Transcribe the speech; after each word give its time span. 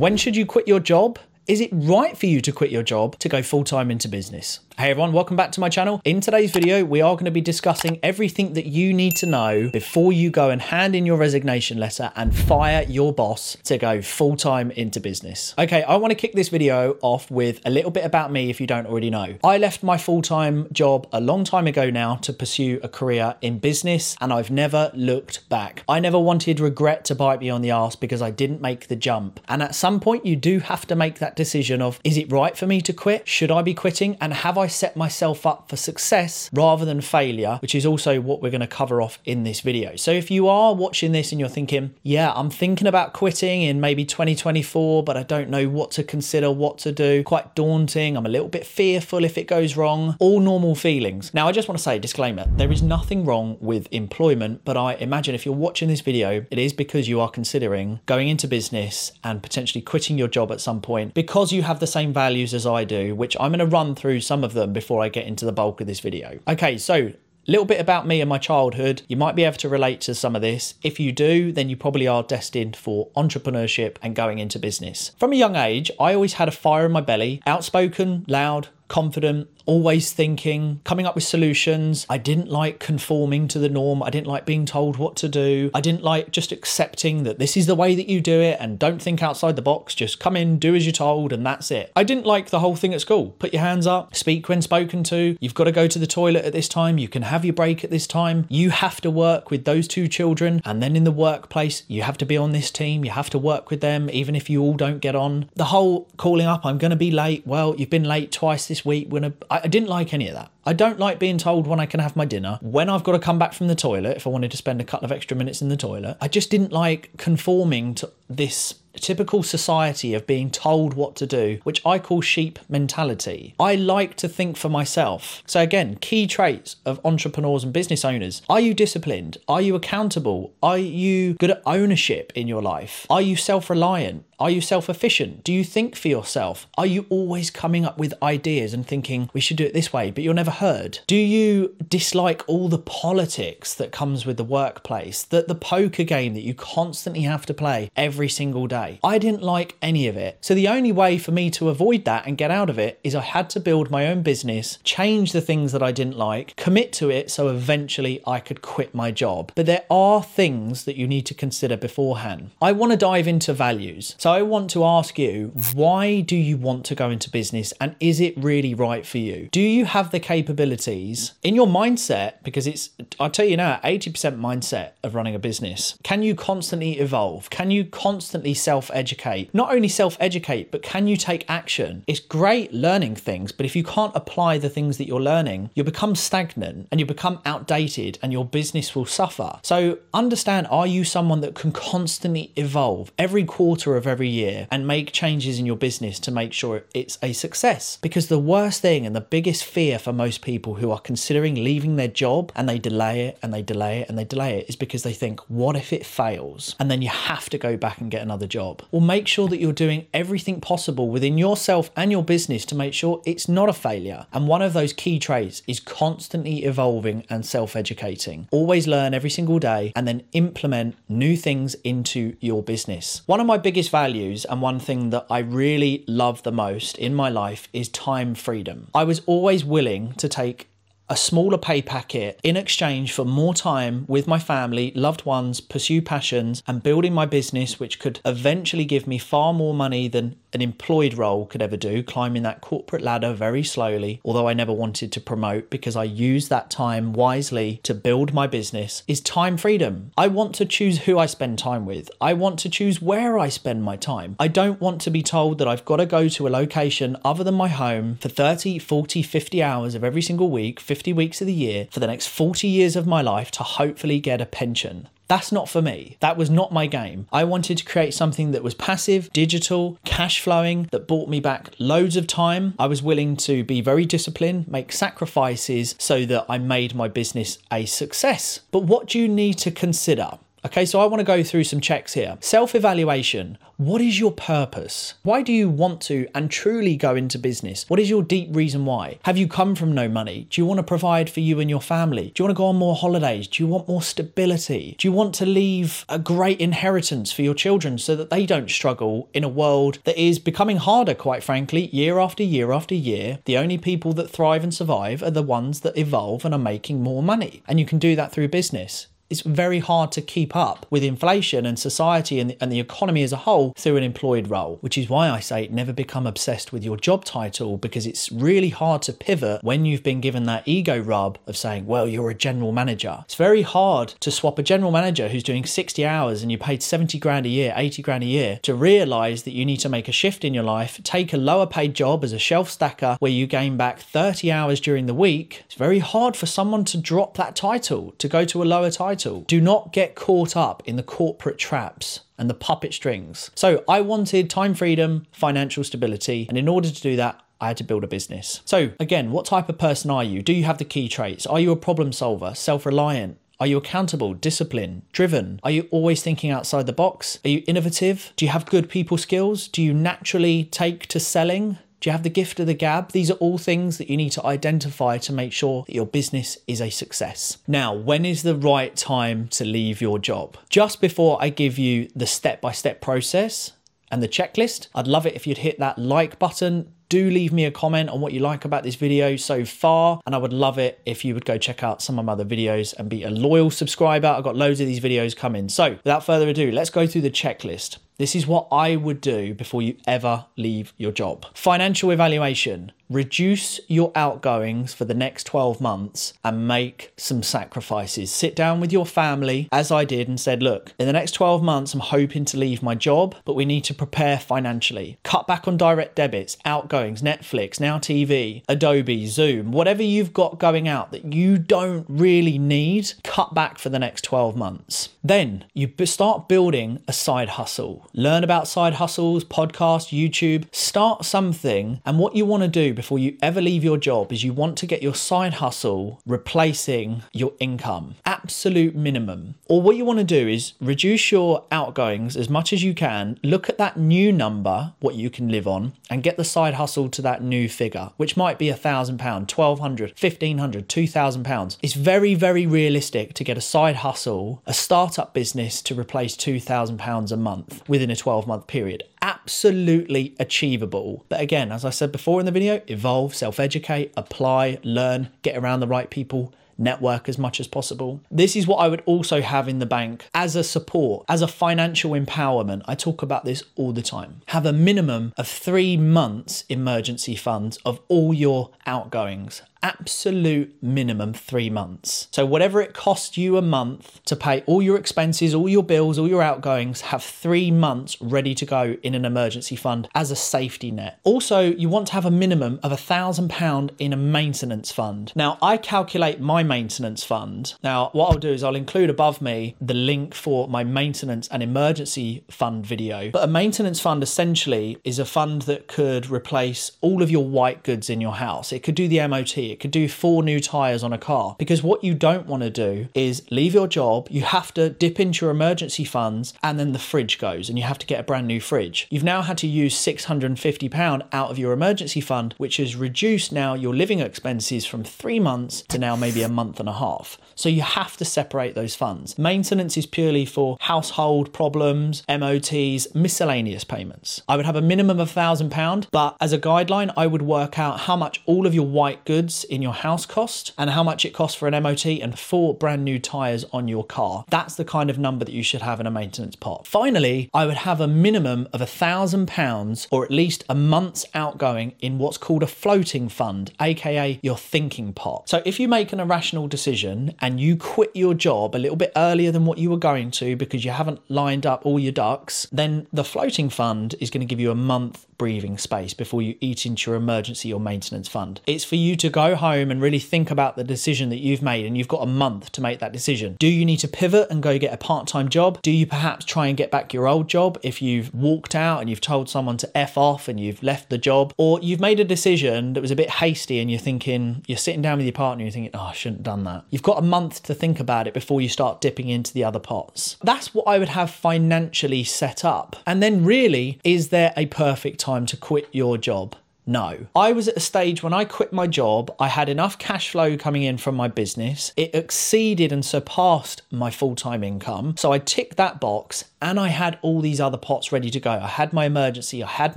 When 0.00 0.16
should 0.16 0.34
you 0.34 0.46
quit 0.46 0.66
your 0.66 0.80
job? 0.80 1.18
Is 1.46 1.60
it 1.60 1.68
right 1.74 2.16
for 2.16 2.24
you 2.24 2.40
to 2.40 2.52
quit 2.52 2.70
your 2.70 2.82
job 2.82 3.18
to 3.18 3.28
go 3.28 3.42
full 3.42 3.64
time 3.64 3.90
into 3.90 4.08
business? 4.08 4.60
Hey 4.80 4.92
everyone, 4.92 5.12
welcome 5.12 5.36
back 5.36 5.52
to 5.52 5.60
my 5.60 5.68
channel. 5.68 6.00
In 6.06 6.22
today's 6.22 6.52
video, 6.52 6.86
we 6.86 7.02
are 7.02 7.12
going 7.12 7.26
to 7.26 7.30
be 7.30 7.42
discussing 7.42 8.00
everything 8.02 8.54
that 8.54 8.64
you 8.64 8.94
need 8.94 9.14
to 9.16 9.26
know 9.26 9.68
before 9.68 10.10
you 10.10 10.30
go 10.30 10.48
and 10.48 10.62
hand 10.62 10.96
in 10.96 11.04
your 11.04 11.18
resignation 11.18 11.76
letter 11.76 12.10
and 12.16 12.34
fire 12.34 12.86
your 12.88 13.12
boss 13.12 13.58
to 13.64 13.76
go 13.76 14.00
full 14.00 14.38
time 14.38 14.70
into 14.70 14.98
business. 14.98 15.54
Okay, 15.58 15.82
I 15.82 15.96
want 15.96 16.12
to 16.12 16.14
kick 16.14 16.32
this 16.32 16.48
video 16.48 16.96
off 17.02 17.30
with 17.30 17.60
a 17.66 17.68
little 17.68 17.90
bit 17.90 18.06
about 18.06 18.32
me 18.32 18.48
if 18.48 18.58
you 18.58 18.66
don't 18.66 18.86
already 18.86 19.10
know. 19.10 19.36
I 19.44 19.58
left 19.58 19.82
my 19.82 19.98
full 19.98 20.22
time 20.22 20.66
job 20.72 21.06
a 21.12 21.20
long 21.20 21.44
time 21.44 21.66
ago 21.66 21.90
now 21.90 22.14
to 22.14 22.32
pursue 22.32 22.80
a 22.82 22.88
career 22.88 23.34
in 23.42 23.58
business 23.58 24.16
and 24.18 24.32
I've 24.32 24.50
never 24.50 24.90
looked 24.94 25.46
back. 25.50 25.84
I 25.90 26.00
never 26.00 26.18
wanted 26.18 26.58
regret 26.58 27.04
to 27.04 27.14
bite 27.14 27.40
me 27.40 27.50
on 27.50 27.60
the 27.60 27.70
ass 27.70 27.96
because 27.96 28.22
I 28.22 28.30
didn't 28.30 28.62
make 28.62 28.88
the 28.88 28.96
jump. 28.96 29.40
And 29.46 29.62
at 29.62 29.74
some 29.74 30.00
point, 30.00 30.24
you 30.24 30.36
do 30.36 30.60
have 30.60 30.86
to 30.86 30.96
make 30.96 31.18
that 31.18 31.36
decision 31.36 31.82
of 31.82 32.00
is 32.02 32.16
it 32.16 32.32
right 32.32 32.56
for 32.56 32.66
me 32.66 32.80
to 32.80 32.94
quit? 32.94 33.28
Should 33.28 33.50
I 33.50 33.60
be 33.60 33.74
quitting? 33.74 34.16
And 34.22 34.32
have 34.32 34.56
I 34.56 34.69
set 34.70 34.96
myself 34.96 35.46
up 35.46 35.68
for 35.68 35.76
success 35.76 36.50
rather 36.52 36.84
than 36.84 37.00
failure, 37.00 37.58
which 37.62 37.74
is 37.74 37.84
also 37.84 38.20
what 38.20 38.42
we're 38.42 38.50
going 38.50 38.60
to 38.60 38.66
cover 38.66 39.02
off 39.02 39.18
in 39.24 39.44
this 39.44 39.60
video. 39.60 39.96
So 39.96 40.10
if 40.10 40.30
you 40.30 40.48
are 40.48 40.74
watching 40.74 41.12
this 41.12 41.32
and 41.32 41.40
you're 41.40 41.48
thinking, 41.48 41.94
yeah, 42.02 42.32
I'm 42.34 42.50
thinking 42.50 42.86
about 42.86 43.12
quitting 43.12 43.62
in 43.62 43.80
maybe 43.80 44.04
2024, 44.04 45.04
but 45.04 45.16
I 45.16 45.22
don't 45.22 45.50
know 45.50 45.68
what 45.68 45.90
to 45.92 46.02
consider, 46.02 46.50
what 46.50 46.78
to 46.78 46.92
do, 46.92 47.22
quite 47.22 47.54
daunting, 47.54 48.16
I'm 48.16 48.26
a 48.26 48.30
little 48.30 48.48
bit 48.48 48.66
fearful 48.66 49.24
if 49.24 49.36
it 49.36 49.46
goes 49.46 49.76
wrong, 49.76 50.16
all 50.18 50.40
normal 50.40 50.74
feelings. 50.74 51.32
Now, 51.34 51.48
I 51.48 51.52
just 51.52 51.68
want 51.68 51.78
to 51.78 51.82
say, 51.82 51.98
disclaimer, 51.98 52.46
there 52.56 52.72
is 52.72 52.82
nothing 52.82 53.24
wrong 53.24 53.56
with 53.60 53.88
employment, 53.90 54.62
but 54.64 54.76
I 54.76 54.94
imagine 54.94 55.34
if 55.34 55.44
you're 55.44 55.54
watching 55.54 55.88
this 55.88 56.00
video, 56.00 56.44
it 56.50 56.58
is 56.58 56.72
because 56.72 57.08
you 57.08 57.20
are 57.20 57.30
considering 57.30 58.00
going 58.06 58.28
into 58.28 58.46
business 58.46 59.12
and 59.24 59.42
potentially 59.42 59.82
quitting 59.82 60.18
your 60.18 60.28
job 60.28 60.52
at 60.52 60.60
some 60.60 60.80
point 60.80 61.14
because 61.14 61.52
you 61.52 61.62
have 61.62 61.80
the 61.80 61.86
same 61.86 62.12
values 62.12 62.54
as 62.54 62.66
I 62.66 62.84
do, 62.84 63.14
which 63.14 63.36
I'm 63.40 63.50
going 63.50 63.58
to 63.60 63.66
run 63.66 63.94
through 63.94 64.20
some 64.20 64.44
of 64.44 64.52
them 64.52 64.59
them 64.60 64.72
before 64.72 65.02
I 65.02 65.08
get 65.08 65.26
into 65.26 65.44
the 65.44 65.52
bulk 65.52 65.80
of 65.80 65.86
this 65.86 66.00
video. 66.00 66.38
Okay, 66.46 66.78
so 66.78 67.12
a 67.48 67.50
little 67.50 67.64
bit 67.64 67.80
about 67.80 68.06
me 68.06 68.20
and 68.20 68.28
my 68.28 68.38
childhood. 68.38 69.02
You 69.08 69.16
might 69.16 69.34
be 69.34 69.44
able 69.44 69.56
to 69.56 69.68
relate 69.68 70.00
to 70.02 70.14
some 70.14 70.36
of 70.36 70.42
this. 70.42 70.74
If 70.82 71.00
you 71.00 71.10
do, 71.10 71.52
then 71.52 71.68
you 71.68 71.76
probably 71.76 72.06
are 72.06 72.22
destined 72.22 72.76
for 72.76 73.08
entrepreneurship 73.16 73.96
and 74.02 74.14
going 74.14 74.38
into 74.38 74.58
business. 74.58 75.12
From 75.18 75.32
a 75.32 75.36
young 75.36 75.56
age, 75.56 75.90
I 75.98 76.14
always 76.14 76.34
had 76.34 76.48
a 76.48 76.52
fire 76.52 76.86
in 76.86 76.92
my 76.92 77.00
belly, 77.00 77.42
outspoken, 77.46 78.24
loud, 78.28 78.68
confident, 78.90 79.48
always 79.64 80.12
thinking, 80.12 80.80
coming 80.84 81.06
up 81.06 81.14
with 81.14 81.24
solutions. 81.24 82.04
I 82.10 82.18
didn't 82.18 82.50
like 82.50 82.80
conforming 82.80 83.46
to 83.48 83.58
the 83.58 83.68
norm. 83.68 84.02
I 84.02 84.10
didn't 84.10 84.26
like 84.26 84.44
being 84.44 84.66
told 84.66 84.96
what 84.96 85.16
to 85.16 85.28
do. 85.28 85.70
I 85.72 85.80
didn't 85.80 86.02
like 86.02 86.32
just 86.32 86.50
accepting 86.50 87.22
that 87.22 87.38
this 87.38 87.56
is 87.56 87.66
the 87.66 87.76
way 87.76 87.94
that 87.94 88.08
you 88.08 88.20
do 88.20 88.40
it 88.40 88.58
and 88.60 88.78
don't 88.78 89.00
think 89.00 89.22
outside 89.22 89.54
the 89.54 89.62
box. 89.62 89.94
Just 89.94 90.18
come 90.18 90.36
in, 90.36 90.58
do 90.58 90.74
as 90.74 90.84
you're 90.84 90.92
told, 90.92 91.32
and 91.32 91.46
that's 91.46 91.70
it. 91.70 91.92
I 91.94 92.02
didn't 92.02 92.26
like 92.26 92.50
the 92.50 92.58
whole 92.58 92.74
thing 92.74 92.92
at 92.92 93.00
school. 93.00 93.30
Put 93.38 93.52
your 93.52 93.62
hands 93.62 93.86
up, 93.86 94.14
speak 94.14 94.48
when 94.48 94.60
spoken 94.60 95.04
to. 95.04 95.36
You've 95.40 95.54
got 95.54 95.64
to 95.64 95.72
go 95.72 95.86
to 95.86 95.98
the 95.98 96.06
toilet 96.06 96.44
at 96.44 96.52
this 96.52 96.68
time. 96.68 96.98
You 96.98 97.08
can 97.08 97.22
have 97.22 97.44
your 97.44 97.54
break 97.54 97.84
at 97.84 97.90
this 97.90 98.08
time. 98.08 98.46
You 98.48 98.70
have 98.70 99.00
to 99.02 99.10
work 99.10 99.52
with 99.52 99.64
those 99.64 99.86
two 99.86 100.08
children. 100.08 100.60
And 100.64 100.82
then 100.82 100.96
in 100.96 101.04
the 101.04 101.12
workplace, 101.12 101.84
you 101.86 102.02
have 102.02 102.18
to 102.18 102.26
be 102.26 102.36
on 102.36 102.50
this 102.50 102.72
team. 102.72 103.04
You 103.04 103.12
have 103.12 103.30
to 103.30 103.38
work 103.38 103.70
with 103.70 103.80
them, 103.80 104.10
even 104.10 104.34
if 104.34 104.50
you 104.50 104.60
all 104.62 104.74
don't 104.74 104.98
get 104.98 105.14
on. 105.14 105.48
The 105.54 105.66
whole 105.66 106.08
calling 106.16 106.46
up, 106.46 106.66
I'm 106.66 106.78
going 106.78 106.90
to 106.90 106.96
be 106.96 107.12
late. 107.12 107.46
Well, 107.46 107.76
you've 107.76 107.88
been 107.88 108.02
late 108.02 108.32
twice 108.32 108.66
this 108.66 108.79
week. 108.84 109.08
We're 109.10 109.20
gonna, 109.20 109.34
I, 109.50 109.60
I 109.64 109.68
didn't 109.68 109.88
like 109.88 110.12
any 110.12 110.28
of 110.28 110.34
that. 110.34 110.50
I 110.64 110.72
don't 110.72 110.98
like 110.98 111.18
being 111.18 111.38
told 111.38 111.66
when 111.66 111.80
I 111.80 111.86
can 111.86 112.00
have 112.00 112.16
my 112.16 112.24
dinner, 112.24 112.58
when 112.62 112.88
I've 112.90 113.04
got 113.04 113.12
to 113.12 113.18
come 113.18 113.38
back 113.38 113.52
from 113.52 113.68
the 113.68 113.74
toilet 113.74 114.16
if 114.16 114.26
I 114.26 114.30
wanted 114.30 114.50
to 114.50 114.56
spend 114.56 114.80
a 114.80 114.84
couple 114.84 115.06
of 115.06 115.12
extra 115.12 115.36
minutes 115.36 115.62
in 115.62 115.68
the 115.68 115.76
toilet. 115.76 116.16
I 116.20 116.28
just 116.28 116.50
didn't 116.50 116.72
like 116.72 117.10
conforming 117.16 117.94
to 117.96 118.10
this 118.28 118.74
typical 119.00 119.42
society 119.42 120.14
of 120.14 120.26
being 120.26 120.50
told 120.50 120.94
what 120.94 121.16
to 121.16 121.26
do, 121.26 121.58
which 121.64 121.84
I 121.86 121.98
call 121.98 122.20
sheep 122.20 122.58
mentality. 122.68 123.54
I 123.58 123.74
like 123.74 124.16
to 124.16 124.28
think 124.28 124.56
for 124.56 124.68
myself. 124.68 125.42
So, 125.46 125.60
again, 125.60 125.96
key 126.00 126.26
traits 126.26 126.76
of 126.84 127.00
entrepreneurs 127.04 127.64
and 127.64 127.72
business 127.72 128.04
owners 128.04 128.42
are 128.48 128.60
you 128.60 128.74
disciplined? 128.74 129.38
Are 129.48 129.62
you 129.62 129.74
accountable? 129.74 130.52
Are 130.62 130.78
you 130.78 131.34
good 131.34 131.50
at 131.50 131.62
ownership 131.66 132.32
in 132.34 132.48
your 132.48 132.62
life? 132.62 133.06
Are 133.08 133.22
you 133.22 133.36
self 133.36 133.70
reliant? 133.70 134.24
Are 134.40 134.50
you 134.50 134.62
self 134.62 134.88
efficient? 134.88 135.44
Do 135.44 135.52
you 135.52 135.62
think 135.62 135.94
for 135.94 136.08
yourself? 136.08 136.66
Are 136.78 136.86
you 136.86 137.04
always 137.10 137.50
coming 137.50 137.84
up 137.84 137.98
with 137.98 138.14
ideas 138.22 138.72
and 138.72 138.86
thinking 138.86 139.28
we 139.34 139.40
should 139.40 139.58
do 139.58 139.64
it 139.64 139.74
this 139.74 139.92
way, 139.92 140.10
but 140.10 140.24
you're 140.24 140.32
never 140.32 140.50
heard? 140.50 141.00
Do 141.06 141.16
you 141.16 141.76
dislike 141.86 142.42
all 142.46 142.68
the 142.68 142.78
politics 142.78 143.74
that 143.74 143.92
comes 143.92 144.24
with 144.24 144.38
the 144.38 144.44
workplace, 144.44 145.24
that 145.24 145.46
the 145.46 145.54
poker 145.54 146.04
game 146.04 146.32
that 146.34 146.42
you 146.42 146.54
constantly 146.54 147.22
have 147.22 147.44
to 147.46 147.54
play 147.54 147.90
every 147.96 148.30
single 148.30 148.66
day? 148.66 148.89
I 149.04 149.18
didn't 149.18 149.42
like 149.42 149.76
any 149.82 150.08
of 150.08 150.16
it. 150.16 150.38
So 150.40 150.54
the 150.54 150.68
only 150.68 150.92
way 150.92 151.18
for 151.18 151.32
me 151.32 151.50
to 151.50 151.68
avoid 151.68 152.04
that 152.04 152.26
and 152.26 152.36
get 152.38 152.50
out 152.50 152.70
of 152.70 152.78
it 152.78 152.98
is 153.04 153.14
I 153.14 153.20
had 153.20 153.50
to 153.50 153.60
build 153.60 153.90
my 153.90 154.06
own 154.06 154.22
business, 154.22 154.78
change 154.82 155.32
the 155.32 155.40
things 155.40 155.72
that 155.72 155.82
I 155.82 155.92
didn't 155.92 156.18
like, 156.18 156.56
commit 156.56 156.92
to 156.94 157.10
it 157.10 157.30
so 157.30 157.48
eventually 157.48 158.22
I 158.26 158.40
could 158.40 158.62
quit 158.62 158.94
my 158.94 159.10
job. 159.10 159.52
But 159.54 159.66
there 159.66 159.84
are 159.90 160.22
things 160.22 160.84
that 160.84 160.96
you 160.96 161.06
need 161.06 161.26
to 161.26 161.34
consider 161.34 161.76
beforehand. 161.76 162.50
I 162.60 162.72
want 162.72 162.92
to 162.92 162.98
dive 162.98 163.28
into 163.28 163.52
values. 163.52 164.14
So 164.18 164.30
I 164.30 164.42
want 164.42 164.70
to 164.70 164.84
ask 164.84 165.18
you, 165.18 165.52
why 165.74 166.20
do 166.20 166.36
you 166.36 166.56
want 166.56 166.84
to 166.86 166.94
go 166.94 167.10
into 167.10 167.30
business 167.30 167.72
and 167.80 167.96
is 168.00 168.20
it 168.20 168.36
really 168.36 168.74
right 168.74 169.06
for 169.06 169.18
you? 169.18 169.48
Do 169.52 169.60
you 169.60 169.84
have 169.84 170.10
the 170.10 170.20
capabilities 170.20 171.32
in 171.42 171.54
your 171.54 171.66
mindset? 171.66 172.42
Because 172.42 172.66
it's, 172.66 172.90
I'll 173.18 173.30
tell 173.30 173.46
you 173.46 173.56
now, 173.56 173.80
80% 173.84 174.38
mindset 174.38 174.92
of 175.02 175.14
running 175.14 175.34
a 175.34 175.38
business. 175.38 175.98
Can 176.02 176.22
you 176.22 176.34
constantly 176.34 176.98
evolve? 176.98 177.50
Can 177.50 177.70
you 177.70 177.84
constantly 177.84 178.54
self 178.54 178.79
educate? 178.92 179.52
Not 179.52 179.74
only 179.74 179.88
self 179.88 180.16
educate, 180.20 180.70
but 180.70 180.82
can 180.82 181.08
you 181.08 181.16
take 181.16 181.44
action? 181.48 182.04
It's 182.06 182.20
great 182.20 182.72
learning 182.72 183.16
things, 183.16 183.50
but 183.50 183.66
if 183.66 183.74
you 183.74 183.82
can't 183.82 184.14
apply 184.14 184.58
the 184.58 184.70
things 184.70 184.96
that 184.98 185.08
you're 185.08 185.20
learning, 185.20 185.70
you 185.74 185.82
become 185.82 186.14
stagnant 186.14 186.86
and 186.90 187.00
you 187.00 187.06
become 187.06 187.40
outdated 187.44 188.18
and 188.22 188.32
your 188.32 188.44
business 188.44 188.94
will 188.94 189.06
suffer. 189.06 189.58
So 189.62 189.98
understand 190.14 190.68
are 190.70 190.86
you 190.86 191.04
someone 191.04 191.40
that 191.40 191.54
can 191.54 191.72
constantly 191.72 192.52
evolve 192.56 193.10
every 193.18 193.44
quarter 193.44 193.96
of 193.96 194.06
every 194.06 194.28
year 194.28 194.68
and 194.70 194.86
make 194.86 195.12
changes 195.12 195.58
in 195.58 195.66
your 195.66 195.76
business 195.76 196.18
to 196.20 196.30
make 196.30 196.52
sure 196.52 196.84
it's 196.94 197.18
a 197.22 197.32
success. 197.32 197.98
Because 198.00 198.28
the 198.28 198.38
worst 198.38 198.80
thing 198.82 199.04
and 199.06 199.16
the 199.16 199.20
biggest 199.20 199.64
fear 199.64 199.98
for 199.98 200.12
most 200.12 200.42
people 200.42 200.74
who 200.74 200.90
are 200.90 201.00
considering 201.00 201.56
leaving 201.56 201.96
their 201.96 202.08
job 202.08 202.52
and 202.54 202.68
they 202.68 202.78
delay 202.78 203.22
it 203.22 203.38
and 203.42 203.52
they 203.52 203.62
delay 203.62 204.00
it 204.00 204.08
and 204.08 204.18
they 204.18 204.24
delay 204.24 204.58
it 204.58 204.68
is 204.68 204.76
because 204.76 205.02
they 205.02 205.12
think, 205.12 205.40
what 205.48 205.76
if 205.76 205.92
it 205.92 206.06
fails? 206.06 206.76
And 206.78 206.90
then 206.90 207.02
you 207.02 207.08
have 207.08 207.50
to 207.50 207.58
go 207.58 207.76
back 207.76 208.00
and 208.00 208.10
get 208.10 208.22
another 208.22 208.46
job. 208.46 208.69
Well, 208.90 209.00
make 209.00 209.26
sure 209.26 209.48
that 209.48 209.60
you're 209.60 209.72
doing 209.72 210.06
everything 210.12 210.60
possible 210.60 211.08
within 211.08 211.38
yourself 211.38 211.90
and 211.96 212.10
your 212.10 212.24
business 212.24 212.64
to 212.66 212.74
make 212.74 212.94
sure 212.94 213.22
it's 213.24 213.48
not 213.48 213.68
a 213.68 213.72
failure. 213.72 214.26
And 214.32 214.48
one 214.48 214.62
of 214.62 214.72
those 214.72 214.92
key 214.92 215.18
traits 215.18 215.62
is 215.66 215.80
constantly 215.80 216.64
evolving 216.64 217.24
and 217.28 217.44
self 217.44 217.76
educating. 217.76 218.48
Always 218.50 218.86
learn 218.86 219.14
every 219.14 219.30
single 219.30 219.58
day 219.58 219.92
and 219.94 220.06
then 220.06 220.22
implement 220.32 220.96
new 221.08 221.36
things 221.36 221.74
into 221.84 222.36
your 222.40 222.62
business. 222.62 223.22
One 223.26 223.40
of 223.40 223.46
my 223.46 223.58
biggest 223.58 223.90
values 223.90 224.44
and 224.44 224.62
one 224.62 224.78
thing 224.78 225.10
that 225.10 225.26
I 225.30 225.40
really 225.40 226.04
love 226.06 226.42
the 226.42 226.52
most 226.52 226.98
in 226.98 227.14
my 227.14 227.28
life 227.28 227.68
is 227.72 227.88
time 227.88 228.34
freedom. 228.34 228.88
I 228.94 229.04
was 229.04 229.20
always 229.26 229.64
willing 229.64 230.12
to 230.14 230.28
take 230.28 230.69
a 231.10 231.16
smaller 231.16 231.58
pay 231.58 231.82
packet 231.82 232.38
in 232.44 232.56
exchange 232.56 233.12
for 233.12 233.24
more 233.24 233.52
time 233.52 234.04
with 234.06 234.28
my 234.28 234.38
family, 234.38 234.92
loved 234.94 235.26
ones, 235.26 235.60
pursue 235.60 236.00
passions, 236.00 236.62
and 236.68 236.84
building 236.84 237.12
my 237.12 237.26
business, 237.26 237.80
which 237.80 237.98
could 237.98 238.20
eventually 238.24 238.84
give 238.84 239.08
me 239.08 239.18
far 239.18 239.52
more 239.52 239.74
money 239.74 240.06
than 240.06 240.36
an 240.52 240.62
employed 240.62 241.14
role 241.14 241.46
could 241.46 241.62
ever 241.62 241.76
do, 241.76 242.02
climbing 242.02 242.42
that 242.42 242.60
corporate 242.60 243.02
ladder 243.02 243.32
very 243.32 243.62
slowly, 243.62 244.20
although 244.24 244.48
I 244.48 244.54
never 244.54 244.72
wanted 244.72 245.12
to 245.12 245.20
promote 245.20 245.70
because 245.70 245.96
I 245.96 246.04
used 246.04 246.50
that 246.50 246.70
time 246.70 247.12
wisely 247.12 247.80
to 247.84 247.94
build 247.94 248.32
my 248.32 248.46
business, 248.46 249.02
is 249.06 249.20
time 249.20 249.56
freedom. 249.56 250.10
I 250.16 250.28
want 250.28 250.54
to 250.56 250.64
choose 250.64 251.00
who 251.00 251.18
I 251.18 251.26
spend 251.26 251.58
time 251.58 251.86
with. 251.86 252.10
I 252.20 252.32
want 252.32 252.58
to 252.60 252.68
choose 252.68 253.00
where 253.00 253.38
I 253.38 253.48
spend 253.48 253.82
my 253.82 253.96
time. 253.96 254.36
I 254.38 254.48
don't 254.48 254.80
want 254.80 255.00
to 255.02 255.10
be 255.10 255.22
told 255.22 255.58
that 255.58 255.68
I've 255.68 255.84
got 255.84 255.96
to 255.96 256.06
go 256.06 256.28
to 256.28 256.48
a 256.48 256.50
location 256.50 257.16
other 257.24 257.44
than 257.44 257.54
my 257.54 257.68
home 257.68 258.16
for 258.20 258.28
30, 258.28 258.78
40, 258.78 259.22
50 259.22 259.62
hours 259.62 259.94
of 259.94 260.04
every 260.04 260.22
single 260.22 260.50
week, 260.50 260.80
50 260.80 261.12
weeks 261.12 261.40
of 261.40 261.46
the 261.46 261.52
year 261.52 261.88
for 261.90 262.00
the 262.00 262.06
next 262.06 262.28
40 262.28 262.66
years 262.66 262.96
of 262.96 263.06
my 263.06 263.22
life 263.22 263.50
to 263.52 263.62
hopefully 263.62 264.20
get 264.20 264.40
a 264.40 264.46
pension. 264.46 265.08
That's 265.30 265.52
not 265.52 265.68
for 265.68 265.80
me. 265.80 266.16
That 266.18 266.36
was 266.36 266.50
not 266.50 266.72
my 266.72 266.88
game. 266.88 267.28
I 267.32 267.44
wanted 267.44 267.78
to 267.78 267.84
create 267.84 268.14
something 268.14 268.50
that 268.50 268.64
was 268.64 268.74
passive, 268.74 269.32
digital, 269.32 269.96
cash 270.04 270.40
flowing, 270.40 270.88
that 270.90 271.06
bought 271.06 271.28
me 271.28 271.38
back 271.38 271.72
loads 271.78 272.16
of 272.16 272.26
time. 272.26 272.74
I 272.80 272.88
was 272.88 273.00
willing 273.00 273.36
to 273.36 273.62
be 273.62 273.80
very 273.80 274.04
disciplined, 274.04 274.66
make 274.66 274.90
sacrifices 274.90 275.94
so 276.00 276.26
that 276.26 276.46
I 276.48 276.58
made 276.58 276.96
my 276.96 277.06
business 277.06 277.58
a 277.70 277.86
success. 277.86 278.58
But 278.72 278.82
what 278.82 279.06
do 279.06 279.20
you 279.20 279.28
need 279.28 279.58
to 279.58 279.70
consider? 279.70 280.32
Okay, 280.62 280.84
so 280.84 281.00
I 281.00 281.06
want 281.06 281.20
to 281.20 281.24
go 281.24 281.42
through 281.42 281.64
some 281.64 281.80
checks 281.80 282.12
here. 282.12 282.36
Self 282.40 282.74
evaluation. 282.74 283.56
What 283.78 284.02
is 284.02 284.20
your 284.20 284.30
purpose? 284.30 285.14
Why 285.22 285.40
do 285.40 285.54
you 285.54 285.70
want 285.70 286.02
to 286.02 286.28
and 286.34 286.50
truly 286.50 286.96
go 286.96 287.16
into 287.16 287.38
business? 287.38 287.86
What 287.88 287.98
is 287.98 288.10
your 288.10 288.22
deep 288.22 288.54
reason 288.54 288.84
why? 288.84 289.20
Have 289.22 289.38
you 289.38 289.48
come 289.48 289.74
from 289.74 289.94
no 289.94 290.06
money? 290.06 290.46
Do 290.50 290.60
you 290.60 290.66
want 290.66 290.76
to 290.76 290.82
provide 290.82 291.30
for 291.30 291.40
you 291.40 291.60
and 291.60 291.70
your 291.70 291.80
family? 291.80 292.30
Do 292.34 292.42
you 292.42 292.44
want 292.44 292.56
to 292.56 292.60
go 292.60 292.66
on 292.66 292.76
more 292.76 292.94
holidays? 292.94 293.48
Do 293.48 293.62
you 293.62 293.66
want 293.66 293.88
more 293.88 294.02
stability? 294.02 294.96
Do 294.98 295.08
you 295.08 295.12
want 295.12 295.34
to 295.36 295.46
leave 295.46 296.04
a 296.10 296.18
great 296.18 296.60
inheritance 296.60 297.32
for 297.32 297.40
your 297.40 297.54
children 297.54 297.96
so 297.96 298.14
that 298.16 298.28
they 298.28 298.44
don't 298.44 298.70
struggle 298.70 299.30
in 299.32 299.44
a 299.44 299.48
world 299.48 299.98
that 300.04 300.20
is 300.22 300.38
becoming 300.38 300.76
harder, 300.76 301.14
quite 301.14 301.42
frankly, 301.42 301.86
year 301.86 302.18
after 302.18 302.42
year 302.42 302.72
after 302.72 302.94
year? 302.94 303.38
The 303.46 303.56
only 303.56 303.78
people 303.78 304.12
that 304.12 304.28
thrive 304.28 304.62
and 304.62 304.74
survive 304.74 305.22
are 305.22 305.30
the 305.30 305.42
ones 305.42 305.80
that 305.80 305.96
evolve 305.96 306.44
and 306.44 306.52
are 306.52 306.58
making 306.58 307.02
more 307.02 307.22
money. 307.22 307.62
And 307.66 307.80
you 307.80 307.86
can 307.86 307.98
do 307.98 308.14
that 308.14 308.30
through 308.30 308.48
business 308.48 309.06
it's 309.30 309.42
very 309.42 309.78
hard 309.78 310.10
to 310.12 310.20
keep 310.20 310.56
up 310.56 310.86
with 310.90 311.04
inflation 311.04 311.64
and 311.64 311.78
society 311.78 312.40
and 312.40 312.50
the, 312.50 312.56
and 312.60 312.72
the 312.72 312.80
economy 312.80 313.22
as 313.22 313.32
a 313.32 313.36
whole 313.36 313.72
through 313.76 313.96
an 313.96 314.02
employed 314.02 314.50
role, 314.50 314.78
which 314.80 314.98
is 314.98 315.08
why 315.08 315.30
I 315.30 315.38
say 315.38 315.68
never 315.70 315.92
become 315.92 316.26
obsessed 316.26 316.72
with 316.72 316.82
your 316.82 316.96
job 316.96 317.24
title 317.24 317.78
because 317.78 318.06
it's 318.06 318.32
really 318.32 318.70
hard 318.70 319.02
to 319.02 319.12
pivot 319.12 319.62
when 319.62 319.84
you've 319.84 320.02
been 320.02 320.20
given 320.20 320.44
that 320.44 320.66
ego 320.66 320.98
rub 320.98 321.38
of 321.46 321.56
saying, 321.56 321.86
well, 321.86 322.08
you're 322.08 322.30
a 322.30 322.34
general 322.34 322.72
manager. 322.72 323.20
It's 323.24 323.36
very 323.36 323.62
hard 323.62 324.08
to 324.20 324.32
swap 324.32 324.58
a 324.58 324.64
general 324.64 324.90
manager 324.90 325.28
who's 325.28 325.44
doing 325.44 325.64
60 325.64 326.04
hours 326.04 326.42
and 326.42 326.50
you're 326.50 326.58
paid 326.58 326.82
70 326.82 327.16
grand 327.20 327.46
a 327.46 327.50
year, 327.50 327.72
80 327.76 328.02
grand 328.02 328.24
a 328.24 328.26
year 328.26 328.58
to 328.64 328.74
realize 328.74 329.44
that 329.44 329.52
you 329.52 329.64
need 329.64 329.78
to 329.78 329.88
make 329.88 330.08
a 330.08 330.12
shift 330.12 330.44
in 330.44 330.54
your 330.54 330.64
life, 330.64 331.00
take 331.04 331.32
a 331.32 331.36
lower 331.36 331.66
paid 331.66 331.94
job 331.94 332.24
as 332.24 332.32
a 332.32 332.38
shelf 332.38 332.68
stacker 332.68 333.16
where 333.20 333.30
you 333.30 333.46
gain 333.46 333.76
back 333.76 334.00
30 334.00 334.50
hours 334.50 334.80
during 334.80 335.06
the 335.06 335.14
week. 335.14 335.62
It's 335.66 335.76
very 335.76 336.00
hard 336.00 336.34
for 336.34 336.46
someone 336.46 336.84
to 336.86 336.98
drop 336.98 337.36
that 337.36 337.54
title, 337.54 338.12
to 338.18 338.26
go 338.26 338.44
to 338.44 338.62
a 338.62 338.64
lower 338.64 338.90
title 338.90 339.19
title. 339.20 339.42
Do 339.42 339.60
not 339.60 339.92
get 339.92 340.14
caught 340.14 340.56
up 340.56 340.82
in 340.86 340.96
the 340.96 341.02
corporate 341.02 341.58
traps 341.58 342.20
and 342.38 342.48
the 342.48 342.54
puppet 342.54 342.94
strings. 342.94 343.50
So 343.54 343.84
I 343.88 344.00
wanted 344.00 344.48
time 344.48 344.74
freedom, 344.74 345.26
financial 345.32 345.84
stability, 345.84 346.46
and 346.48 346.56
in 346.56 346.68
order 346.68 346.90
to 346.90 347.02
do 347.02 347.16
that, 347.16 347.40
I 347.60 347.68
had 347.68 347.76
to 347.76 347.84
build 347.84 348.04
a 348.04 348.06
business. 348.06 348.62
So, 348.64 348.92
again, 348.98 349.32
what 349.32 349.44
type 349.44 349.68
of 349.68 349.76
person 349.76 350.10
are 350.10 350.24
you? 350.24 350.40
Do 350.40 350.54
you 350.54 350.64
have 350.64 350.78
the 350.78 350.84
key 350.86 351.08
traits? 351.08 351.46
Are 351.46 351.60
you 351.60 351.72
a 351.72 351.76
problem 351.76 352.10
solver, 352.12 352.54
self 352.54 352.86
reliant? 352.86 353.36
Are 353.58 353.66
you 353.66 353.76
accountable, 353.76 354.32
disciplined, 354.32 355.02
driven? 355.12 355.60
Are 355.62 355.70
you 355.70 355.86
always 355.90 356.22
thinking 356.22 356.50
outside 356.50 356.86
the 356.86 356.94
box? 356.94 357.38
Are 357.44 357.50
you 357.50 357.62
innovative? 357.66 358.32
Do 358.36 358.46
you 358.46 358.50
have 358.50 358.64
good 358.64 358.88
people 358.88 359.18
skills? 359.18 359.68
Do 359.68 359.82
you 359.82 359.92
naturally 359.92 360.64
take 360.64 361.06
to 361.08 361.20
selling? 361.20 361.76
Do 362.00 362.08
you 362.08 362.12
have 362.12 362.22
the 362.22 362.30
gift 362.30 362.58
of 362.58 362.66
the 362.66 362.72
gab? 362.72 363.12
These 363.12 363.30
are 363.30 363.34
all 363.34 363.58
things 363.58 363.98
that 363.98 364.08
you 364.08 364.16
need 364.16 364.30
to 364.30 364.46
identify 364.46 365.18
to 365.18 365.32
make 365.34 365.52
sure 365.52 365.84
that 365.86 365.94
your 365.94 366.06
business 366.06 366.56
is 366.66 366.80
a 366.80 366.88
success. 366.88 367.58
Now, 367.68 367.92
when 367.92 368.24
is 368.24 368.42
the 368.42 368.56
right 368.56 368.96
time 368.96 369.48
to 369.48 369.66
leave 369.66 370.00
your 370.00 370.18
job? 370.18 370.56
Just 370.70 371.02
before 371.02 371.36
I 371.42 371.50
give 371.50 371.78
you 371.78 372.08
the 372.16 372.26
step 372.26 372.62
by 372.62 372.72
step 372.72 373.02
process 373.02 373.72
and 374.10 374.22
the 374.22 374.28
checklist, 374.28 374.88
I'd 374.94 375.06
love 375.06 375.26
it 375.26 375.34
if 375.34 375.46
you'd 375.46 375.58
hit 375.58 375.78
that 375.78 375.98
like 375.98 376.38
button, 376.38 376.90
do 377.10 377.28
leave 377.28 377.52
me 377.52 377.66
a 377.66 377.70
comment 377.70 378.08
on 378.08 378.22
what 378.22 378.32
you 378.32 378.40
like 378.40 378.64
about 378.64 378.84
this 378.84 378.94
video 378.94 379.36
so 379.36 379.66
far. 379.66 380.20
And 380.24 380.34
I 380.34 380.38
would 380.38 380.54
love 380.54 380.78
it 380.78 381.00
if 381.04 381.24
you 381.24 381.34
would 381.34 381.44
go 381.44 381.58
check 381.58 381.82
out 381.82 382.00
some 382.00 382.18
of 382.18 382.24
my 382.24 382.32
other 382.32 382.44
videos 382.44 382.94
and 382.96 383.10
be 383.10 383.24
a 383.24 383.30
loyal 383.30 383.70
subscriber. 383.70 384.28
I've 384.28 384.44
got 384.44 384.56
loads 384.56 384.80
of 384.80 384.86
these 384.86 385.00
videos 385.00 385.36
coming. 385.36 385.68
So 385.68 385.90
without 386.04 386.24
further 386.24 386.48
ado, 386.48 386.70
let's 386.70 386.88
go 386.88 387.06
through 387.06 387.22
the 387.22 387.30
checklist. 387.30 387.98
This 388.16 388.34
is 388.36 388.46
what 388.46 388.68
I 388.70 388.96
would 388.96 389.20
do 389.20 389.54
before 389.54 389.82
you 389.82 389.96
ever 390.06 390.46
leave 390.56 390.92
your 390.96 391.10
job. 391.10 391.46
Financial 391.54 392.10
evaluation 392.10 392.92
reduce 393.10 393.80
your 393.88 394.12
outgoings 394.14 394.94
for 394.94 395.04
the 395.04 395.14
next 395.14 395.44
12 395.44 395.80
months 395.80 396.32
and 396.44 396.66
make 396.66 397.12
some 397.16 397.42
sacrifices. 397.42 398.30
Sit 398.30 398.54
down 398.54 398.80
with 398.80 398.92
your 398.92 399.04
family, 399.04 399.68
as 399.72 399.90
I 399.90 400.04
did, 400.04 400.28
and 400.28 400.40
said, 400.40 400.62
Look, 400.62 400.92
in 400.98 401.06
the 401.06 401.12
next 401.12 401.32
12 401.32 401.62
months, 401.62 401.92
I'm 401.92 402.00
hoping 402.00 402.44
to 402.46 402.56
leave 402.56 402.82
my 402.82 402.94
job, 402.94 403.34
but 403.44 403.54
we 403.54 403.64
need 403.64 403.84
to 403.84 403.94
prepare 403.94 404.38
financially. 404.38 405.18
Cut 405.24 405.46
back 405.46 405.66
on 405.66 405.76
direct 405.76 406.14
debits, 406.14 406.56
outgoings, 406.64 407.20
Netflix, 407.20 407.80
Now 407.80 407.98
TV, 407.98 408.62
Adobe, 408.68 409.26
Zoom, 409.26 409.72
whatever 409.72 410.02
you've 410.02 410.32
got 410.32 410.58
going 410.58 410.86
out 410.86 411.10
that 411.10 411.32
you 411.32 411.58
don't 411.58 412.06
really 412.08 412.58
need, 412.58 413.12
cut 413.24 413.54
back 413.54 413.78
for 413.78 413.88
the 413.88 413.98
next 413.98 414.22
12 414.22 414.56
months. 414.56 415.10
Then 415.22 415.64
you 415.74 415.90
start 416.06 416.48
building 416.48 417.02
a 417.08 417.12
side 417.12 417.50
hustle. 417.50 418.08
Learn 418.14 418.44
about 418.44 418.68
side 418.68 418.94
hustles, 418.94 419.44
podcast, 419.44 420.16
YouTube, 420.16 420.72
start 420.74 421.24
something. 421.24 422.00
And 422.06 422.18
what 422.18 422.36
you 422.36 422.46
want 422.46 422.62
to 422.62 422.68
do 422.68 422.94
before 423.00 423.18
you 423.18 423.34
ever 423.40 423.62
leave 423.62 423.82
your 423.82 423.96
job 423.96 424.30
is 424.30 424.44
you 424.44 424.52
want 424.52 424.76
to 424.76 424.86
get 424.86 425.02
your 425.02 425.14
side 425.14 425.54
hustle 425.54 426.20
replacing 426.26 427.22
your 427.32 427.54
income, 427.58 428.14
absolute 428.26 428.94
minimum. 428.94 429.54
Or 429.70 429.80
what 429.80 429.96
you 429.96 430.04
want 430.04 430.18
to 430.18 430.24
do 430.24 430.46
is 430.46 430.74
reduce 430.82 431.32
your 431.32 431.64
outgoings 431.72 432.36
as 432.36 432.50
much 432.50 432.74
as 432.74 432.84
you 432.84 432.92
can, 432.92 433.40
look 433.42 433.70
at 433.70 433.78
that 433.78 433.96
new 433.96 434.30
number, 434.30 434.92
what 435.00 435.14
you 435.14 435.30
can 435.30 435.48
live 435.48 435.66
on, 435.66 435.94
and 436.10 436.22
get 436.22 436.36
the 436.36 436.44
side 436.44 436.74
hustle 436.74 437.08
to 437.08 437.22
that 437.22 437.42
new 437.42 437.70
figure, 437.70 438.10
which 438.18 438.36
might 438.36 438.58
be 438.58 438.68
a 438.68 438.76
thousand 438.76 439.16
pound, 439.16 439.48
twelve 439.48 439.80
hundred, 439.80 440.12
fifteen 440.18 440.58
hundred, 440.58 440.86
two 440.86 441.06
thousand 441.06 441.44
pounds. 441.44 441.78
It's 441.80 441.94
very, 441.94 442.34
very 442.34 442.66
realistic 442.66 443.32
to 443.32 443.44
get 443.44 443.56
a 443.56 443.62
side 443.62 443.96
hustle, 443.96 444.62
a 444.66 444.74
startup 444.74 445.32
business 445.32 445.80
to 445.80 445.98
replace 445.98 446.36
two 446.36 446.60
thousand 446.60 446.98
pounds 446.98 447.32
a 447.32 447.38
month 447.38 447.82
within 447.88 448.10
a 448.10 448.16
12 448.16 448.46
month 448.46 448.66
period 448.66 449.04
absolutely 449.22 450.34
achievable. 450.38 451.24
But 451.28 451.40
again, 451.40 451.72
as 451.72 451.84
I 451.84 451.90
said 451.90 452.12
before 452.12 452.40
in 452.40 452.46
the 452.46 452.52
video, 452.52 452.82
evolve, 452.86 453.34
self 453.34 453.60
educate, 453.60 454.12
apply, 454.16 454.78
learn, 454.82 455.30
get 455.42 455.56
around 455.56 455.80
the 455.80 455.86
right 455.86 456.10
people, 456.10 456.52
network 456.80 457.28
as 457.28 457.38
much 457.38 457.60
as 457.60 457.68
possible. 457.68 458.20
This 458.30 458.56
is 458.56 458.66
what 458.66 458.78
I 458.78 458.88
would 458.88 459.02
also 459.06 459.42
have 459.42 459.68
in 459.68 459.78
the 459.78 459.86
bank 459.86 460.28
as 460.34 460.56
a 460.56 460.64
support, 460.64 461.26
as 461.28 461.42
a 461.42 461.48
financial 461.48 462.12
empowerment. 462.12 462.82
I 462.86 462.94
talk 462.94 463.22
about 463.22 463.44
this 463.44 463.62
all 463.76 463.92
the 463.92 464.02
time. 464.02 464.40
Have 464.46 464.66
a 464.66 464.72
minimum 464.72 465.32
of 465.36 465.46
three 465.46 465.96
months 465.96 466.64
emergency 466.68 467.36
funds 467.36 467.76
of 467.84 468.00
all 468.08 468.32
your 468.32 468.70
outgoings 468.86 469.62
absolute 469.82 470.74
minimum 470.82 471.32
three 471.32 471.70
months. 471.70 472.28
So, 472.30 472.44
whatever 472.44 472.80
it 472.80 472.94
costs 472.94 473.36
you 473.36 473.56
a 473.56 473.62
month 473.62 474.20
to 474.24 474.36
pay 474.36 474.62
all 474.66 474.82
your 474.82 474.96
expenses, 474.96 475.54
all 475.54 475.68
your 475.68 475.82
bills, 475.82 476.18
all 476.18 476.28
your 476.28 476.42
outgoings, 476.42 477.00
have 477.02 477.22
three 477.22 477.70
months 477.70 478.16
ready 478.20 478.54
to 478.54 478.66
go 478.66 478.96
in 479.02 479.14
an 479.14 479.24
emergency 479.24 479.76
fund 479.76 480.08
as 480.14 480.30
a 480.30 480.36
safety 480.36 480.90
net. 480.90 481.20
Also, 481.24 481.60
you 481.60 481.88
want 481.88 482.08
to 482.08 482.12
have 482.12 482.26
a 482.26 482.30
minimum 482.30 482.80
of 482.82 482.92
a 482.92 482.96
thousand 482.96 483.50
pound 483.50 483.92
in 483.98 484.12
a 484.12 484.16
maintenance 484.16 484.92
fund. 484.92 485.32
Now, 485.34 485.58
I 485.62 485.76
calculate 485.76 486.40
my 486.40 486.62
maintenance 486.62 487.24
fund. 487.24 487.74
Now, 487.82 488.10
what 488.12 488.30
I'll 488.30 488.38
do 488.38 488.52
is 488.52 488.62
I'll 488.62 488.74
include 488.74 489.10
above 489.10 489.40
me 489.40 489.76
the 489.80 489.94
link 489.94 490.34
for 490.34 490.68
my 490.68 490.84
maintenance 490.84 491.48
and 491.48 491.62
emergency 491.62 492.44
fund 492.50 492.86
video. 492.86 493.30
But 493.30 493.44
a 493.44 493.46
maintenance 493.46 494.00
fund 494.00 494.22
essentially 494.22 494.98
is 495.04 495.18
a 495.18 495.24
fund 495.24 495.62
that 495.62 495.88
could 495.88 496.30
replace 496.30 496.92
all 497.00 497.22
of 497.22 497.30
your 497.30 497.44
white 497.44 497.82
goods 497.82 498.10
in 498.10 498.20
your 498.20 498.34
house. 498.34 498.72
It 498.72 498.82
could 498.82 498.94
do 498.94 499.08
the 499.08 499.26
MOT, 499.26 499.56
it 499.70 499.80
could 499.80 499.90
do 499.90 500.08
four 500.08 500.42
new 500.42 500.60
tires 500.60 501.02
on 501.02 501.12
a 501.12 501.18
car. 501.18 501.56
Because 501.58 501.82
what 501.82 502.04
you 502.04 502.14
don't 502.14 502.46
want 502.46 502.62
to 502.62 502.70
do 502.70 503.08
is 503.14 503.42
leave 503.50 503.74
your 503.74 503.88
job, 503.88 504.28
you 504.30 504.42
have 504.42 504.72
to 504.74 504.90
dip 504.90 505.18
into 505.20 505.44
your 505.44 505.50
emergency 505.50 506.04
funds, 506.04 506.54
and 506.62 506.78
then 506.78 506.92
the 506.92 506.98
fridge 506.98 507.38
goes 507.38 507.68
and 507.68 507.78
you 507.78 507.84
have 507.84 507.98
to 507.98 508.06
get 508.06 508.20
a 508.20 508.24
brand 508.24 508.46
new 508.46 508.60
fridge. 508.60 509.06
You've 509.10 509.24
now 509.24 509.42
had 509.42 509.58
to 509.58 509.66
use 509.66 509.94
£650 509.94 511.22
out 511.32 511.50
of 511.50 511.58
your 511.58 511.72
emergency 511.72 512.20
fund, 512.20 512.54
which 512.58 512.76
has 512.78 512.96
reduced 512.96 513.52
now 513.52 513.74
your 513.74 513.94
living 513.94 514.20
expenses 514.20 514.86
from 514.86 515.04
three 515.04 515.40
months 515.40 515.82
to 515.88 515.98
now 515.98 516.16
maybe 516.16 516.42
a 516.42 516.48
month 516.48 516.80
and 516.80 516.88
a 516.88 516.94
half. 516.94 517.38
So 517.54 517.68
you 517.68 517.82
have 517.82 518.16
to 518.16 518.24
separate 518.24 518.74
those 518.74 518.94
funds. 518.94 519.38
Maintenance 519.38 519.96
is 519.96 520.06
purely 520.06 520.46
for 520.46 520.76
household 520.80 521.52
problems, 521.52 522.22
MOTs, 522.28 523.14
miscellaneous 523.14 523.84
payments. 523.84 524.42
I 524.48 524.56
would 524.56 524.66
have 524.66 524.76
a 524.76 524.82
minimum 524.82 525.20
of 525.20 525.30
£1,000, 525.30 526.06
but 526.10 526.36
as 526.40 526.52
a 526.52 526.58
guideline, 526.58 527.12
I 527.16 527.26
would 527.26 527.42
work 527.42 527.78
out 527.78 528.00
how 528.00 528.16
much 528.16 528.40
all 528.46 528.66
of 528.66 528.74
your 528.74 528.86
white 528.86 529.24
goods 529.24 529.59
in 529.64 529.82
your 529.82 529.92
house 529.92 530.26
cost 530.26 530.72
and 530.78 530.90
how 530.90 531.02
much 531.02 531.24
it 531.24 531.32
costs 531.32 531.56
for 531.56 531.68
an 531.68 531.82
MOT 531.82 532.06
and 532.06 532.38
four 532.38 532.74
brand 532.74 533.04
new 533.04 533.18
tyres 533.18 533.64
on 533.72 533.88
your 533.88 534.04
car. 534.04 534.44
That's 534.48 534.76
the 534.76 534.84
kind 534.84 535.10
of 535.10 535.18
number 535.18 535.44
that 535.44 535.54
you 535.54 535.62
should 535.62 535.82
have 535.82 536.00
in 536.00 536.06
a 536.06 536.10
maintenance 536.10 536.56
pot. 536.56 536.86
Finally, 536.86 537.50
I 537.52 537.66
would 537.66 537.78
have 537.78 538.00
a 538.00 538.08
minimum 538.08 538.68
of 538.72 538.80
a 538.80 538.86
thousand 538.86 539.46
pounds 539.46 540.08
or 540.10 540.24
at 540.24 540.30
least 540.30 540.64
a 540.68 540.74
month's 540.74 541.24
outgoing 541.34 541.94
in 542.00 542.18
what's 542.18 542.38
called 542.38 542.62
a 542.62 542.66
floating 542.66 543.28
fund, 543.28 543.72
aka 543.80 544.38
your 544.42 544.56
thinking 544.56 545.12
pot. 545.12 545.48
So 545.48 545.62
if 545.64 545.80
you 545.80 545.88
make 545.88 546.12
an 546.12 546.20
irrational 546.20 546.68
decision 546.68 547.34
and 547.40 547.60
you 547.60 547.76
quit 547.76 548.10
your 548.14 548.34
job 548.34 548.74
a 548.74 548.78
little 548.78 548.96
bit 548.96 549.12
earlier 549.16 549.52
than 549.52 549.64
what 549.66 549.78
you 549.78 549.90
were 549.90 549.96
going 549.96 550.30
to 550.32 550.56
because 550.56 550.84
you 550.84 550.90
haven't 550.90 551.20
lined 551.28 551.66
up 551.66 551.84
all 551.84 551.98
your 551.98 552.12
ducks, 552.12 552.66
then 552.72 553.06
the 553.12 553.24
floating 553.24 553.70
fund 553.70 554.14
is 554.20 554.30
going 554.30 554.40
to 554.40 554.46
give 554.46 554.60
you 554.60 554.70
a 554.70 554.74
month 554.74 555.26
breathing 555.40 555.78
space 555.78 556.12
before 556.12 556.42
you 556.42 556.54
eat 556.60 556.84
into 556.84 557.10
your 557.10 557.16
emergency 557.16 557.72
or 557.72 557.80
maintenance 557.80 558.28
fund. 558.28 558.60
It's 558.66 558.84
for 558.84 558.96
you 558.96 559.16
to 559.16 559.30
go 559.30 559.56
home 559.56 559.90
and 559.90 560.02
really 560.02 560.18
think 560.18 560.50
about 560.50 560.76
the 560.76 560.84
decision 560.84 561.30
that 561.30 561.38
you've 561.38 561.62
made, 561.62 561.86
and 561.86 561.96
you've 561.96 562.08
got 562.08 562.22
a 562.22 562.26
month 562.26 562.70
to 562.72 562.82
make 562.82 562.98
that 562.98 563.10
decision. 563.10 563.56
Do 563.58 563.66
you 563.66 563.86
need 563.86 564.00
to 564.00 564.08
pivot 564.08 564.50
and 564.50 564.62
go 564.62 564.78
get 564.78 564.92
a 564.92 564.98
part 564.98 565.26
time 565.28 565.48
job? 565.48 565.80
Do 565.80 565.92
you 565.92 566.06
perhaps 566.06 566.44
try 566.44 566.66
and 566.66 566.76
get 566.76 566.90
back 566.90 567.14
your 567.14 567.26
old 567.26 567.48
job 567.48 567.78
if 567.82 568.02
you've 568.02 568.34
walked 568.34 568.74
out 568.74 569.00
and 569.00 569.08
you've 569.08 569.22
told 569.22 569.48
someone 569.48 569.78
to 569.78 569.96
F 569.96 570.18
off 570.18 570.46
and 570.46 570.60
you've 570.60 570.82
left 570.82 571.08
the 571.08 571.16
job? 571.16 571.54
Or 571.56 571.80
you've 571.80 572.00
made 572.00 572.20
a 572.20 572.24
decision 572.24 572.92
that 572.92 573.00
was 573.00 573.10
a 573.10 573.16
bit 573.16 573.30
hasty 573.30 573.78
and 573.80 573.90
you're 573.90 573.98
thinking, 573.98 574.62
you're 574.66 574.76
sitting 574.76 575.00
down 575.00 575.16
with 575.16 575.26
your 575.26 575.32
partner 575.32 575.64
and 575.64 575.68
you're 575.68 575.72
thinking, 575.72 575.98
oh, 575.98 576.08
I 576.08 576.12
shouldn't 576.12 576.40
have 576.40 576.44
done 576.44 576.64
that. 576.64 576.84
You've 576.90 577.02
got 577.02 577.16
a 577.16 577.22
month 577.22 577.62
to 577.62 577.72
think 577.72 577.98
about 577.98 578.26
it 578.26 578.34
before 578.34 578.60
you 578.60 578.68
start 578.68 579.00
dipping 579.00 579.30
into 579.30 579.54
the 579.54 579.64
other 579.64 579.80
pots. 579.80 580.36
That's 580.42 580.74
what 580.74 580.86
I 580.86 580.98
would 580.98 581.08
have 581.08 581.30
financially 581.30 582.24
set 582.24 582.62
up. 582.62 582.96
And 583.06 583.22
then, 583.22 583.42
really, 583.42 583.98
is 584.04 584.28
there 584.28 584.52
a 584.54 584.66
perfect 584.66 585.18
time 585.18 585.29
to 585.38 585.56
quit 585.56 585.88
your 585.92 586.18
job? 586.18 586.56
No. 586.86 587.26
I 587.36 587.52
was 587.52 587.68
at 587.68 587.76
a 587.76 587.80
stage 587.80 588.22
when 588.22 588.32
I 588.32 588.44
quit 588.44 588.72
my 588.72 588.86
job, 588.86 589.34
I 589.38 589.48
had 589.48 589.68
enough 589.68 589.98
cash 589.98 590.30
flow 590.30 590.56
coming 590.56 590.82
in 590.82 590.98
from 590.98 591.14
my 591.14 591.28
business. 591.28 591.92
It 591.96 592.14
exceeded 592.14 592.92
and 592.92 593.04
surpassed 593.04 593.82
my 593.90 594.10
full 594.10 594.34
time 594.34 594.64
income. 594.64 595.14
So 595.16 595.32
I 595.32 595.38
ticked 595.38 595.76
that 595.76 596.00
box 596.00 596.44
and 596.62 596.78
I 596.78 596.88
had 596.88 597.18
all 597.22 597.40
these 597.40 597.60
other 597.60 597.78
pots 597.78 598.12
ready 598.12 598.30
to 598.30 598.40
go. 598.40 598.50
I 598.50 598.66
had 598.66 598.92
my 598.92 599.06
emergency, 599.06 599.62
I 599.62 599.68
had 599.68 599.96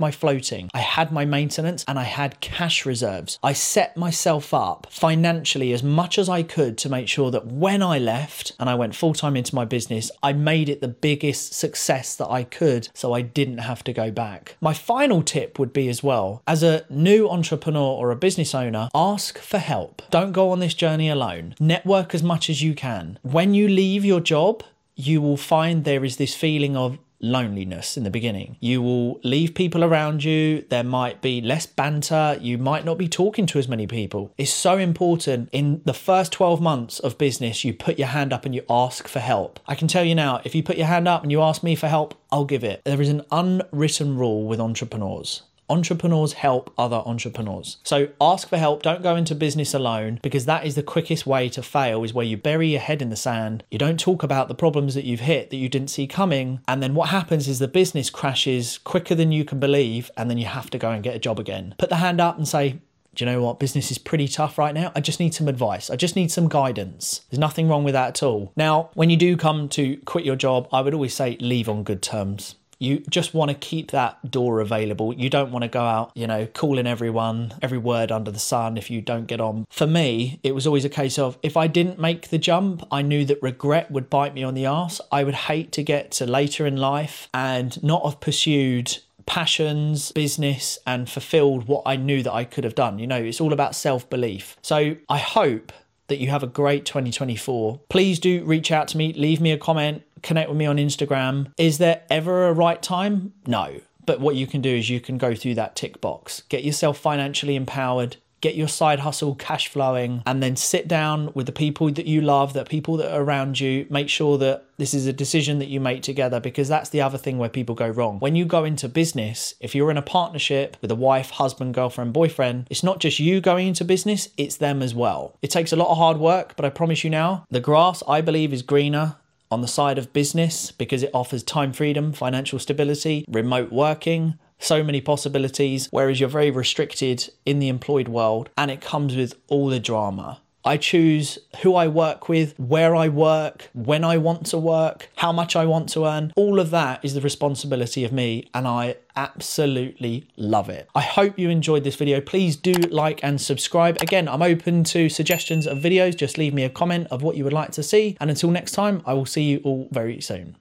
my 0.00 0.10
floating, 0.10 0.70
I 0.72 0.78
had 0.78 1.12
my 1.12 1.24
maintenance, 1.24 1.84
and 1.86 1.98
I 1.98 2.04
had 2.04 2.40
cash 2.40 2.86
reserves. 2.86 3.38
I 3.42 3.52
set 3.52 3.96
myself 3.96 4.54
up 4.54 4.86
financially 4.90 5.72
as 5.72 5.82
much 5.82 6.18
as 6.18 6.28
I 6.28 6.42
could 6.42 6.78
to 6.78 6.88
make 6.88 7.08
sure 7.08 7.30
that 7.30 7.46
when 7.46 7.82
I 7.82 7.98
left 7.98 8.52
and 8.58 8.70
I 8.70 8.74
went 8.74 8.94
full 8.94 9.14
time 9.14 9.36
into 9.36 9.54
my 9.54 9.64
business, 9.64 10.10
I 10.22 10.32
made 10.32 10.68
it 10.68 10.80
the 10.80 10.88
biggest 10.88 11.54
success 11.54 12.16
that 12.16 12.30
I 12.30 12.44
could 12.44 12.88
so 12.94 13.12
I 13.12 13.20
didn't 13.20 13.58
have 13.58 13.84
to 13.84 13.92
go 13.92 14.10
back. 14.10 14.56
My 14.60 14.72
final 14.72 15.22
tip 15.22 15.58
would 15.58 15.72
be 15.72 15.88
as 15.88 16.02
well 16.02 16.42
as 16.46 16.62
a 16.74 16.84
new 16.90 17.28
entrepreneur 17.30 17.96
or 17.98 18.10
a 18.10 18.16
business 18.16 18.54
owner, 18.54 18.88
ask 18.94 19.38
for 19.38 19.58
help. 19.58 20.02
Don't 20.10 20.32
go 20.32 20.50
on 20.50 20.58
this 20.58 20.74
journey 20.74 21.08
alone. 21.08 21.54
Network 21.58 22.14
as 22.14 22.22
much 22.22 22.50
as 22.50 22.62
you 22.62 22.74
can. 22.74 23.18
When 23.22 23.54
you 23.54 23.68
leave 23.68 24.04
your 24.04 24.20
job, 24.20 24.62
you 24.96 25.20
will 25.20 25.36
find 25.36 25.84
there 25.84 26.04
is 26.04 26.16
this 26.16 26.34
feeling 26.34 26.76
of 26.76 26.98
loneliness 27.24 27.96
in 27.96 28.04
the 28.04 28.10
beginning. 28.10 28.56
You 28.60 28.82
will 28.82 29.20
leave 29.24 29.54
people 29.54 29.82
around 29.82 30.22
you. 30.24 30.64
There 30.68 30.84
might 30.84 31.22
be 31.22 31.40
less 31.40 31.66
banter. 31.66 32.38
You 32.40 32.58
might 32.58 32.84
not 32.84 32.98
be 32.98 33.08
talking 33.08 33.46
to 33.46 33.58
as 33.58 33.66
many 33.66 33.86
people. 33.86 34.32
It's 34.36 34.52
so 34.52 34.76
important 34.76 35.48
in 35.52 35.80
the 35.84 35.94
first 35.94 36.32
12 36.32 36.60
months 36.60 36.98
of 36.98 37.16
business, 37.16 37.64
you 37.64 37.72
put 37.72 37.98
your 37.98 38.08
hand 38.08 38.32
up 38.32 38.44
and 38.44 38.54
you 38.54 38.62
ask 38.68 39.08
for 39.08 39.20
help. 39.20 39.58
I 39.66 39.74
can 39.74 39.88
tell 39.88 40.04
you 40.04 40.14
now, 40.14 40.40
if 40.44 40.54
you 40.54 40.62
put 40.62 40.76
your 40.76 40.86
hand 40.86 41.08
up 41.08 41.22
and 41.22 41.32
you 41.32 41.40
ask 41.40 41.62
me 41.62 41.74
for 41.74 41.88
help, 41.88 42.14
I'll 42.30 42.44
give 42.44 42.62
it. 42.64 42.82
There 42.84 43.00
is 43.00 43.08
an 43.08 43.22
unwritten 43.30 44.18
rule 44.18 44.44
with 44.46 44.60
entrepreneurs 44.60 45.42
entrepreneurs 45.68 46.34
help 46.34 46.72
other 46.76 47.02
entrepreneurs. 47.04 47.78
So 47.82 48.08
ask 48.20 48.48
for 48.48 48.56
help. 48.56 48.82
Don't 48.82 49.02
go 49.02 49.16
into 49.16 49.34
business 49.34 49.74
alone 49.74 50.20
because 50.22 50.46
that 50.46 50.66
is 50.66 50.74
the 50.74 50.82
quickest 50.82 51.26
way 51.26 51.48
to 51.50 51.62
fail 51.62 52.04
is 52.04 52.14
where 52.14 52.26
you 52.26 52.36
bury 52.36 52.68
your 52.68 52.80
head 52.80 53.02
in 53.02 53.10
the 53.10 53.16
sand. 53.16 53.64
You 53.70 53.78
don't 53.78 54.00
talk 54.00 54.22
about 54.22 54.48
the 54.48 54.54
problems 54.54 54.94
that 54.94 55.04
you've 55.04 55.20
hit 55.20 55.50
that 55.50 55.56
you 55.56 55.68
didn't 55.68 55.90
see 55.90 56.06
coming. 56.06 56.60
And 56.68 56.82
then 56.82 56.94
what 56.94 57.10
happens 57.10 57.48
is 57.48 57.58
the 57.58 57.68
business 57.68 58.10
crashes 58.10 58.78
quicker 58.78 59.14
than 59.14 59.32
you 59.32 59.44
can 59.44 59.60
believe. 59.60 60.10
And 60.16 60.30
then 60.30 60.38
you 60.38 60.46
have 60.46 60.70
to 60.70 60.78
go 60.78 60.90
and 60.90 61.02
get 61.02 61.16
a 61.16 61.20
job 61.20 61.38
again. 61.38 61.74
Put 61.78 61.88
the 61.88 61.96
hand 61.96 62.20
up 62.20 62.36
and 62.36 62.46
say, 62.46 62.80
do 63.14 63.24
you 63.24 63.30
know 63.30 63.42
what? 63.42 63.60
Business 63.60 63.90
is 63.90 63.98
pretty 63.98 64.26
tough 64.26 64.58
right 64.58 64.74
now. 64.74 64.90
I 64.94 65.00
just 65.00 65.20
need 65.20 65.34
some 65.34 65.46
advice. 65.48 65.88
I 65.88 65.96
just 65.96 66.16
need 66.16 66.32
some 66.32 66.48
guidance. 66.48 67.20
There's 67.30 67.38
nothing 67.38 67.68
wrong 67.68 67.84
with 67.84 67.94
that 67.94 68.08
at 68.08 68.22
all. 68.22 68.52
Now, 68.56 68.90
when 68.94 69.08
you 69.08 69.16
do 69.16 69.36
come 69.36 69.68
to 69.70 69.96
quit 69.98 70.24
your 70.24 70.36
job, 70.36 70.68
I 70.72 70.80
would 70.80 70.94
always 70.94 71.14
say 71.14 71.36
leave 71.40 71.68
on 71.68 71.84
good 71.84 72.02
terms 72.02 72.56
you 72.78 73.00
just 73.10 73.34
want 73.34 73.50
to 73.50 73.54
keep 73.54 73.90
that 73.90 74.30
door 74.30 74.60
available. 74.60 75.14
You 75.14 75.30
don't 75.30 75.52
want 75.52 75.62
to 75.62 75.68
go 75.68 75.82
out, 75.82 76.12
you 76.14 76.26
know, 76.26 76.46
calling 76.46 76.86
everyone, 76.86 77.54
every 77.62 77.78
word 77.78 78.10
under 78.12 78.30
the 78.30 78.38
sun 78.38 78.76
if 78.76 78.90
you 78.90 79.00
don't 79.00 79.26
get 79.26 79.40
on. 79.40 79.66
For 79.70 79.86
me, 79.86 80.40
it 80.42 80.54
was 80.54 80.66
always 80.66 80.84
a 80.84 80.90
case 80.90 81.18
of 81.18 81.38
if 81.42 81.56
I 81.56 81.66
didn't 81.66 81.98
make 81.98 82.28
the 82.28 82.38
jump, 82.38 82.86
I 82.90 83.02
knew 83.02 83.24
that 83.26 83.42
regret 83.42 83.90
would 83.90 84.10
bite 84.10 84.34
me 84.34 84.42
on 84.42 84.54
the 84.54 84.66
ass. 84.66 85.00
I 85.10 85.24
would 85.24 85.34
hate 85.34 85.72
to 85.72 85.82
get 85.82 86.10
to 86.12 86.26
later 86.26 86.66
in 86.66 86.76
life 86.76 87.28
and 87.32 87.82
not 87.82 88.04
have 88.04 88.20
pursued 88.20 88.98
passions, 89.26 90.12
business, 90.12 90.78
and 90.86 91.08
fulfilled 91.08 91.66
what 91.66 91.82
I 91.86 91.96
knew 91.96 92.22
that 92.22 92.32
I 92.32 92.44
could 92.44 92.64
have 92.64 92.74
done. 92.74 92.98
You 92.98 93.06
know, 93.06 93.22
it's 93.22 93.40
all 93.40 93.52
about 93.52 93.74
self 93.74 94.08
belief. 94.10 94.56
So 94.62 94.96
I 95.08 95.18
hope 95.18 95.72
that 96.08 96.18
you 96.18 96.28
have 96.28 96.42
a 96.42 96.46
great 96.46 96.84
2024. 96.84 97.80
Please 97.88 98.18
do 98.18 98.44
reach 98.44 98.70
out 98.70 98.88
to 98.88 98.98
me, 98.98 99.12
leave 99.14 99.40
me 99.40 99.52
a 99.52 99.58
comment, 99.58 100.02
connect 100.24 100.48
with 100.48 100.58
me 100.58 100.66
on 100.66 100.76
Instagram. 100.76 101.52
Is 101.56 101.78
there 101.78 102.02
ever 102.10 102.48
a 102.48 102.52
right 102.52 102.82
time? 102.82 103.32
No. 103.46 103.80
But 104.06 104.20
what 104.20 104.34
you 104.36 104.46
can 104.46 104.60
do 104.60 104.74
is 104.74 104.90
you 104.90 105.00
can 105.00 105.18
go 105.18 105.34
through 105.34 105.54
that 105.54 105.76
tick 105.76 106.00
box, 106.00 106.42
get 106.48 106.64
yourself 106.64 106.98
financially 106.98 107.56
empowered, 107.56 108.16
get 108.44 108.54
your 108.54 108.68
side 108.68 108.98
hustle 108.98 109.34
cash 109.34 109.68
flowing, 109.68 110.22
and 110.26 110.42
then 110.42 110.54
sit 110.54 110.86
down 110.86 111.32
with 111.32 111.46
the 111.46 111.52
people 111.52 111.90
that 111.90 112.04
you 112.04 112.20
love, 112.20 112.52
the 112.52 112.64
people 112.64 112.98
that 112.98 113.10
are 113.10 113.22
around 113.22 113.58
you. 113.58 113.86
Make 113.88 114.10
sure 114.10 114.36
that 114.36 114.66
this 114.76 114.92
is 114.92 115.06
a 115.06 115.14
decision 115.14 115.60
that 115.60 115.68
you 115.68 115.80
make 115.80 116.02
together 116.02 116.40
because 116.40 116.68
that's 116.68 116.90
the 116.90 117.00
other 117.00 117.16
thing 117.16 117.38
where 117.38 117.48
people 117.48 117.74
go 117.74 117.88
wrong. 117.88 118.18
When 118.18 118.36
you 118.36 118.44
go 118.44 118.64
into 118.64 118.86
business, 118.86 119.54
if 119.60 119.74
you're 119.74 119.90
in 119.90 119.96
a 119.96 120.02
partnership 120.02 120.76
with 120.82 120.90
a 120.90 120.94
wife, 120.94 121.30
husband, 121.30 121.72
girlfriend, 121.72 122.12
boyfriend, 122.12 122.66
it's 122.68 122.82
not 122.82 123.00
just 123.00 123.18
you 123.18 123.40
going 123.40 123.68
into 123.68 123.84
business, 123.86 124.28
it's 124.36 124.58
them 124.58 124.82
as 124.82 124.94
well. 124.94 125.38
It 125.40 125.50
takes 125.50 125.72
a 125.72 125.76
lot 125.76 125.90
of 125.90 125.96
hard 125.96 126.18
work, 126.18 126.54
but 126.54 126.66
I 126.66 126.68
promise 126.68 127.02
you 127.02 127.08
now, 127.08 127.46
the 127.50 127.60
grass, 127.60 128.02
I 128.06 128.20
believe, 128.20 128.52
is 128.52 128.60
greener 128.60 129.16
on 129.54 129.60
the 129.60 129.68
side 129.68 129.98
of 129.98 130.12
business 130.12 130.72
because 130.72 131.04
it 131.04 131.10
offers 131.14 131.44
time 131.44 131.72
freedom, 131.72 132.12
financial 132.12 132.58
stability, 132.58 133.24
remote 133.28 133.70
working, 133.70 134.36
so 134.58 134.82
many 134.82 135.00
possibilities, 135.00 135.86
whereas 135.92 136.18
you're 136.18 136.28
very 136.28 136.50
restricted 136.50 137.30
in 137.46 137.60
the 137.60 137.68
employed 137.68 138.08
world 138.08 138.50
and 138.58 138.68
it 138.68 138.80
comes 138.80 139.14
with 139.14 139.36
all 139.46 139.68
the 139.68 139.78
drama. 139.78 140.40
I 140.64 140.76
choose 140.76 141.38
who 141.62 141.74
I 141.74 141.88
work 141.88 142.28
with, 142.28 142.58
where 142.58 142.96
I 142.96 143.08
work, 143.08 143.70
when 143.74 144.02
I 144.04 144.16
want 144.16 144.46
to 144.46 144.58
work, 144.58 145.10
how 145.16 145.32
much 145.32 145.56
I 145.56 145.66
want 145.66 145.88
to 145.90 146.06
earn. 146.06 146.32
All 146.36 146.58
of 146.58 146.70
that 146.70 147.04
is 147.04 147.14
the 147.14 147.20
responsibility 147.20 148.04
of 148.04 148.12
me, 148.12 148.48
and 148.54 148.66
I 148.66 148.96
absolutely 149.16 150.28
love 150.36 150.68
it. 150.68 150.88
I 150.94 151.02
hope 151.02 151.38
you 151.38 151.50
enjoyed 151.50 151.84
this 151.84 151.96
video. 151.96 152.20
Please 152.20 152.56
do 152.56 152.72
like 152.72 153.22
and 153.22 153.40
subscribe. 153.40 154.00
Again, 154.00 154.28
I'm 154.28 154.42
open 154.42 154.84
to 154.84 155.08
suggestions 155.08 155.66
of 155.66 155.78
videos. 155.78 156.16
Just 156.16 156.38
leave 156.38 156.54
me 156.54 156.64
a 156.64 156.70
comment 156.70 157.08
of 157.10 157.22
what 157.22 157.36
you 157.36 157.44
would 157.44 157.52
like 157.52 157.72
to 157.72 157.82
see. 157.82 158.16
And 158.20 158.30
until 158.30 158.50
next 158.50 158.72
time, 158.72 159.02
I 159.06 159.12
will 159.14 159.26
see 159.26 159.42
you 159.42 159.60
all 159.64 159.88
very 159.92 160.20
soon. 160.20 160.56